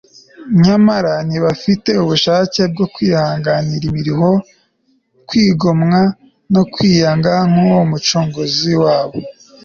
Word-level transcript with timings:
nyamara 0.63 1.13
ntibafite 1.27 1.89
ubushake 2.03 2.61
bwo 2.71 2.85
kwihanganira 2.93 3.83
imiruho, 3.91 4.31
kwigomwa, 5.27 6.01
no 6.53 6.63
kwiyanga 6.73 7.33
nk'uko 7.49 7.77
umucunguzi 7.85 8.73
wabo 8.83 9.19